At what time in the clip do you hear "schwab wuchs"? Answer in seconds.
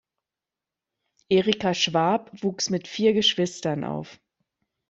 1.75-2.71